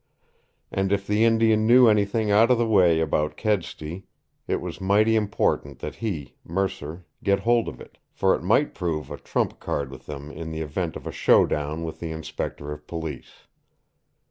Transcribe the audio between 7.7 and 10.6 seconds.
it, for it might prove a trump card with them in